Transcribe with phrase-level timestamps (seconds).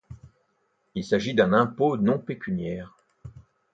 [0.95, 2.97] Il s'agit d'un impôt non pécuniaire.